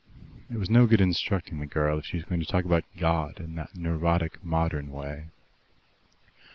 [0.49, 3.39] It was no good instructing the girl if she was going to talk about God
[3.39, 5.27] in that neurotic modern way.